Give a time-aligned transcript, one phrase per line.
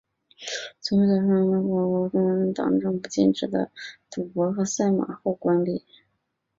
[0.79, 3.47] 总会在中华人民共和国共产党政府禁止
[4.09, 5.85] 赌博和赛马后关闭。